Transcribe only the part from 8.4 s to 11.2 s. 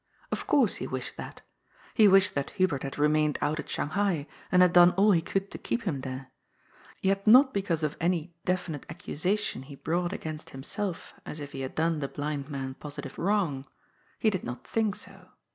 definite accusation he brought against him self